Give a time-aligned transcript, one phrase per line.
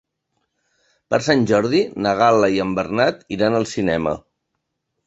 [1.13, 4.21] Per Sant Jordi na Gal·la i en Bernat iran al cinema.